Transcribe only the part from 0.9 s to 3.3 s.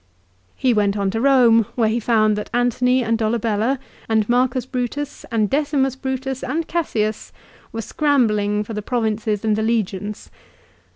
on to Eome where he found that Antony and